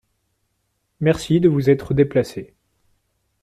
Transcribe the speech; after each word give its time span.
Merci 0.99 1.39
de 1.39 1.47
vous 1.47 1.69
être 1.69 1.93
déplacée. 1.93 2.55